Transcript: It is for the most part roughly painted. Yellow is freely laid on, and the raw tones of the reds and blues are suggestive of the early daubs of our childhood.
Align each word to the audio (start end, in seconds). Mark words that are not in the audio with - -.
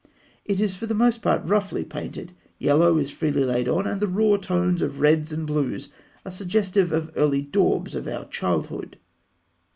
It 0.45 0.59
is 0.59 0.75
for 0.75 0.87
the 0.87 0.95
most 0.95 1.21
part 1.21 1.47
roughly 1.47 1.85
painted. 1.85 2.33
Yellow 2.57 2.97
is 2.97 3.11
freely 3.11 3.45
laid 3.45 3.67
on, 3.67 3.85
and 3.85 4.01
the 4.01 4.07
raw 4.07 4.37
tones 4.37 4.81
of 4.81 4.95
the 4.95 4.99
reds 4.99 5.31
and 5.31 5.45
blues 5.45 5.89
are 6.25 6.31
suggestive 6.31 6.91
of 6.91 7.13
the 7.13 7.19
early 7.19 7.43
daubs 7.43 7.93
of 7.93 8.07
our 8.07 8.25
childhood. 8.25 8.97